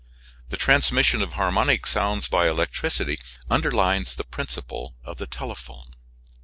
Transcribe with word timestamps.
The 0.49 0.57
transmission 0.57 1.21
of 1.21 1.33
harmonic 1.33 1.85
sounds 1.85 2.27
by 2.27 2.47
electricity 2.47 3.19
underlies 3.51 4.15
the 4.15 4.23
principle 4.23 4.95
of 5.03 5.17
the 5.17 5.27
telephone. 5.27 5.93